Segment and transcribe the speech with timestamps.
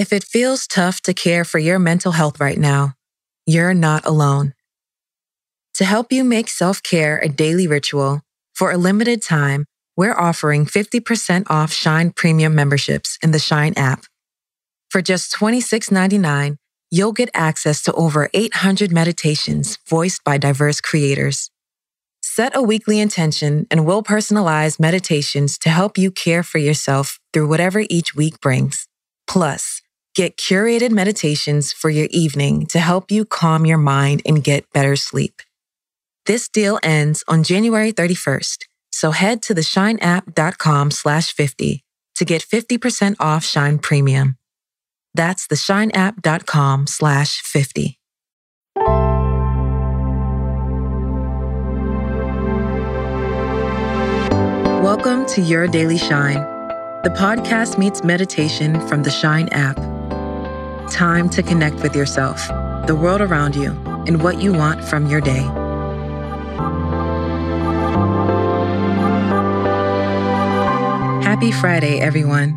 [0.00, 2.94] If it feels tough to care for your mental health right now,
[3.44, 4.54] you're not alone.
[5.74, 8.22] To help you make self care a daily ritual,
[8.54, 9.66] for a limited time,
[9.98, 14.06] we're offering 50% off Shine Premium memberships in the Shine app.
[14.88, 16.56] For just $26.99,
[16.90, 21.50] you'll get access to over 800 meditations voiced by diverse creators.
[22.22, 27.48] Set a weekly intention and we'll personalize meditations to help you care for yourself through
[27.48, 28.86] whatever each week brings.
[29.26, 29.82] Plus,
[30.14, 34.96] get curated meditations for your evening to help you calm your mind and get better
[34.96, 35.42] sleep.
[36.26, 41.84] This deal ends on January 31st, so head to theshineapp.com slash 50
[42.16, 44.36] to get 50% off Shine Premium.
[45.14, 47.96] That's theshineapp.com slash 50.
[54.82, 56.40] Welcome to Your Daily Shine.
[57.02, 59.89] The podcast meets meditation from the Shine app.
[60.90, 62.48] Time to connect with yourself,
[62.86, 63.70] the world around you,
[64.06, 65.46] and what you want from your day.
[71.22, 72.56] Happy Friday, everyone.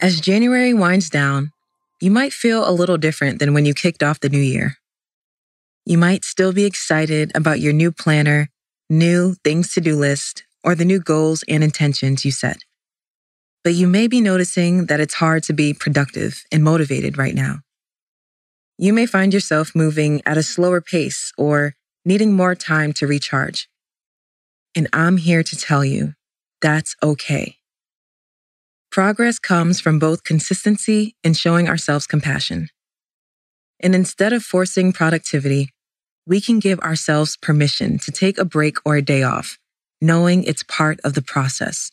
[0.00, 1.52] As January winds down,
[2.00, 4.76] you might feel a little different than when you kicked off the new year.
[5.84, 8.48] You might still be excited about your new planner,
[8.88, 12.58] new things to do list, or the new goals and intentions you set.
[13.68, 17.58] But you may be noticing that it's hard to be productive and motivated right now.
[18.78, 23.68] You may find yourself moving at a slower pace or needing more time to recharge.
[24.74, 26.14] And I'm here to tell you
[26.62, 27.58] that's okay.
[28.90, 32.68] Progress comes from both consistency and showing ourselves compassion.
[33.80, 35.74] And instead of forcing productivity,
[36.26, 39.58] we can give ourselves permission to take a break or a day off,
[40.00, 41.90] knowing it's part of the process.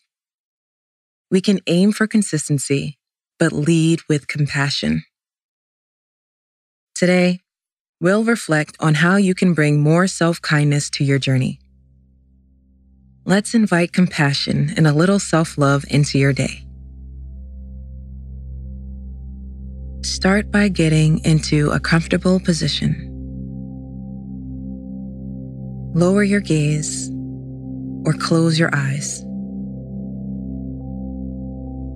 [1.32, 2.98] We can aim for consistency,
[3.40, 5.04] but lead with compassion.
[6.94, 7.42] Today,
[8.00, 11.60] we'll reflect on how you can bring more self kindness to your journey.
[13.26, 16.62] Let's invite compassion and a little self love into your day.
[20.04, 23.12] Start by getting into a comfortable position.
[25.96, 27.10] Lower your gaze
[28.06, 29.26] or close your eyes.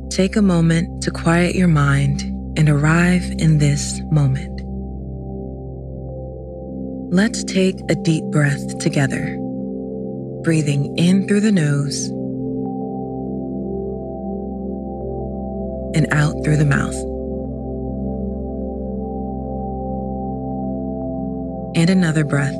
[0.09, 2.21] Take a moment to quiet your mind
[2.57, 4.61] and arrive in this moment.
[7.13, 9.37] Let's take a deep breath together,
[10.43, 12.07] breathing in through the nose
[15.95, 16.95] and out through the mouth.
[21.75, 22.55] and another breath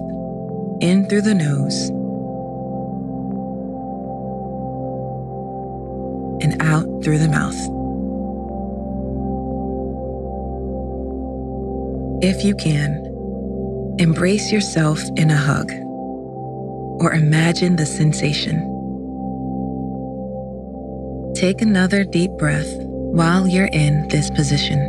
[0.82, 1.92] in through the nose
[7.04, 7.56] through the mouth.
[12.22, 15.72] If you can, embrace yourself in a hug
[17.02, 18.58] or imagine the sensation.
[21.34, 24.80] Take another deep breath while you're in this position.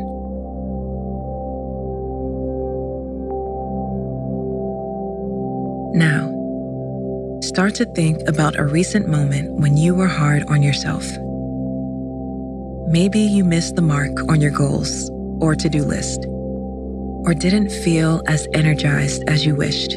[5.94, 6.30] Now,
[7.42, 11.04] start to think about a recent moment when you were hard on yourself.
[12.90, 15.08] Maybe you missed the mark on your goals
[15.40, 19.92] or to do list, or didn't feel as energized as you wished.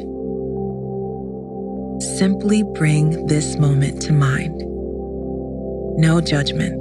[2.19, 4.53] Simply bring this moment to mind.
[5.97, 6.73] No judgment.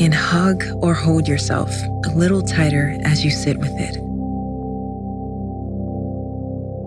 [0.00, 1.72] And hug or hold yourself
[2.06, 3.96] a little tighter as you sit with it.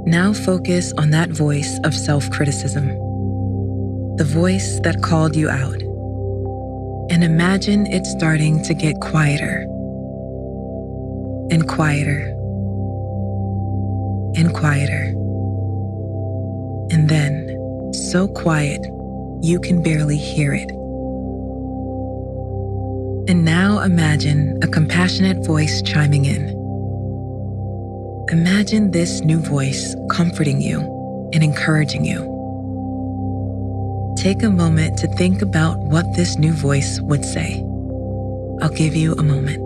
[0.08, 2.88] Now focus on that voice of self criticism,
[4.16, 5.84] the voice that called you out,
[7.12, 9.68] and imagine it starting to get quieter
[11.52, 12.22] and quieter
[14.38, 15.12] and quieter.
[16.90, 18.82] And then, so quiet,
[19.42, 20.72] you can barely hear it.
[23.30, 26.48] And now imagine a compassionate voice chiming in.
[28.30, 30.80] Imagine this new voice comforting you
[31.34, 32.31] and encouraging you.
[34.22, 37.56] Take a moment to think about what this new voice would say.
[38.62, 39.58] I'll give you a moment.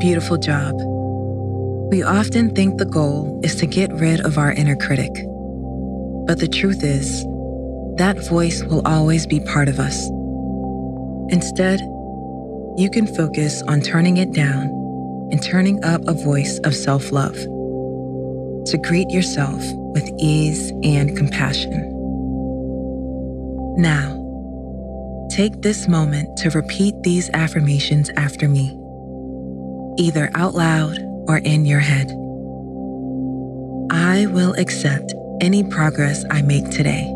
[0.00, 0.95] Beautiful job.
[1.88, 5.12] We often think the goal is to get rid of our inner critic.
[6.26, 7.22] But the truth is,
[7.96, 10.08] that voice will always be part of us.
[11.30, 11.78] Instead,
[12.76, 14.64] you can focus on turning it down
[15.30, 19.62] and turning up a voice of self love to greet yourself
[19.94, 21.92] with ease and compassion.
[23.76, 28.76] Now, take this moment to repeat these affirmations after me,
[29.98, 32.10] either out loud or in your head.
[33.90, 37.12] I will accept any progress I make today.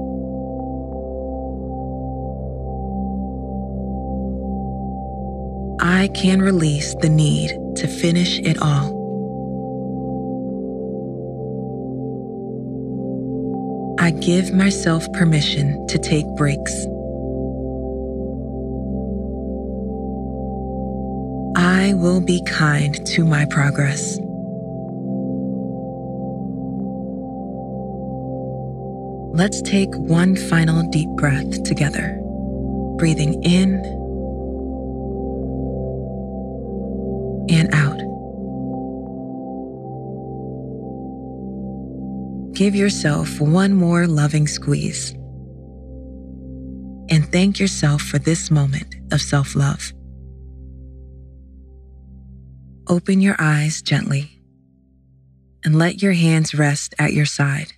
[5.81, 9.01] I can release the need to finish it all.
[13.99, 16.87] I give myself permission to take breaks.
[21.71, 24.19] I will be kind to my progress.
[29.33, 32.19] Let's take one final deep breath together,
[32.99, 33.77] breathing in
[37.49, 38.01] and out.
[42.53, 45.13] Give yourself one more loving squeeze.
[47.13, 49.93] And thank yourself for this moment of self love.
[52.91, 54.41] Open your eyes gently
[55.65, 57.73] and let your hands rest at your side.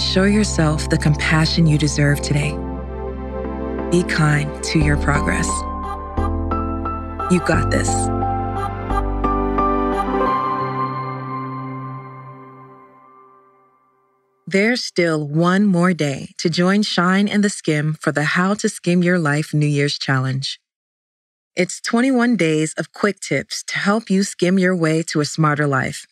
[0.00, 2.52] Show yourself the compassion you deserve today.
[3.90, 5.48] Be kind to your progress.
[7.30, 8.13] You got this.
[14.54, 18.68] There's still one more day to join Shine and the Skimm for the How to
[18.68, 20.60] Skimm Your Life New Year's Challenge.
[21.56, 25.66] It's 21 days of quick tips to help you skim your way to a smarter
[25.66, 26.06] life,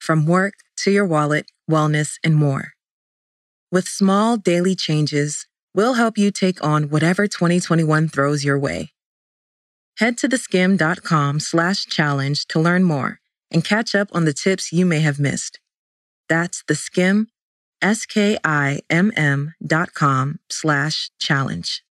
[0.00, 2.72] from work to your wallet, wellness, and more.
[3.70, 8.90] With small daily changes, we'll help you take on whatever 2021 throws your way.
[9.98, 13.20] Head to theskimm.com slash challenge to learn more
[13.52, 15.60] and catch up on the tips you may have missed.
[16.28, 17.26] That's the skimm,
[17.84, 21.83] S-K-I-M-M dot com slash challenge.